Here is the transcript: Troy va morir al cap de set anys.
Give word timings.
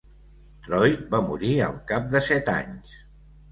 Troy 0.67 0.95
va 1.11 1.19
morir 1.27 1.53
al 1.67 1.79
cap 1.93 2.11
de 2.17 2.25
set 2.31 2.53
anys. 2.57 2.99